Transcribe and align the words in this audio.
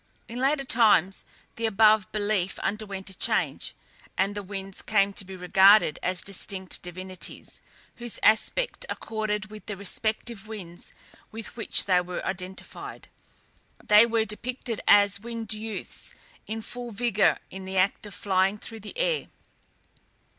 In 0.27 0.39
later 0.39 0.63
times 0.63 1.25
the 1.57 1.67
above 1.67 2.11
belief 2.11 2.57
underwent 2.57 3.11
a 3.11 3.13
change, 3.15 3.75
and 4.17 4.33
the 4.33 4.41
winds 4.41 4.81
came 4.81 5.13
to 5.13 5.23
be 5.23 5.35
regarded 5.35 5.99
as 6.01 6.23
distinct 6.23 6.81
divinities, 6.81 7.61
whose 7.97 8.19
aspect 8.23 8.83
accorded 8.89 9.51
with 9.51 9.67
the 9.67 9.77
respective 9.77 10.47
winds 10.47 10.91
with 11.31 11.55
which 11.55 11.85
they 11.85 12.01
were 12.01 12.25
identified. 12.25 13.09
They 13.77 14.07
were 14.07 14.25
depicted 14.25 14.81
as 14.87 15.19
winged 15.19 15.53
youths 15.53 16.15
in 16.47 16.63
full 16.63 16.89
vigour 16.89 17.37
in 17.51 17.65
the 17.65 17.77
act 17.77 18.07
of 18.07 18.15
flying 18.15 18.57
through 18.57 18.79
the 18.79 18.97
air. 18.97 19.27